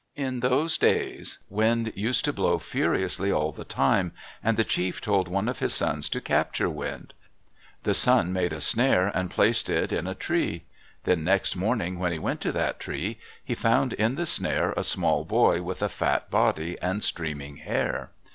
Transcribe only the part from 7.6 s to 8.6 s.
The son made